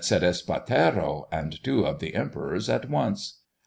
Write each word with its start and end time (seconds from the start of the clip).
said 0.03 0.23
Espartero 0.23 1.27
and 1.31 1.63
two 1.63 1.85
of 1.85 1.99
the 1.99 2.15
emperors 2.15 2.67
at 2.71 2.89
once. 2.89 3.41